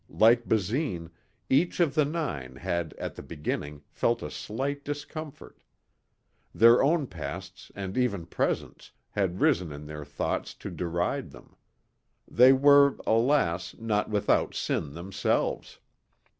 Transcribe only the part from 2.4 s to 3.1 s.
had